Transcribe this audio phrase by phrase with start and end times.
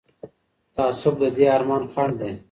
[0.75, 2.33] تعصب د دې ارمان خنډ دی